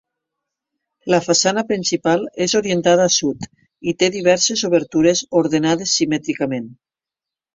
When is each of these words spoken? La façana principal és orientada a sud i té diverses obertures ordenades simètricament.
La 1.13 1.17
façana 1.25 1.63
principal 1.71 2.23
és 2.45 2.55
orientada 2.61 3.05
a 3.09 3.13
sud 3.17 3.45
i 3.91 3.95
té 4.01 4.09
diverses 4.15 4.65
obertures 4.71 5.23
ordenades 5.43 5.97
simètricament. 6.01 6.67